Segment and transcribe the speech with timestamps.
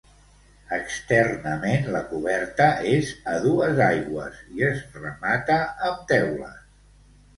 [0.75, 6.61] Externament la coberta és a dues aigües i es remata amb teules.